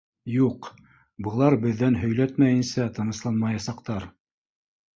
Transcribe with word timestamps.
Юҡ, 0.35 0.69
былар 1.27 1.57
беҙҙән 1.67 1.99
һөйләтмәйенсә 2.05 2.89
тынысланмаясаҡтар. 2.99 4.13